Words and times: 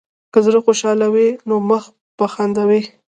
که 0.31 0.39
زړه 0.45 0.59
خوشحال 0.65 0.99
وي، 1.13 1.29
نو 1.47 1.55
مخ 1.69 1.83
به 2.17 2.25
وخاندي. 2.29 2.81